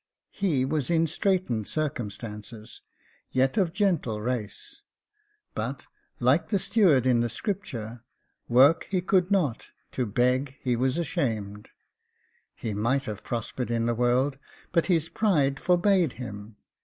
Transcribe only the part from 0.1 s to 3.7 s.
He was in straitened circum stances, yet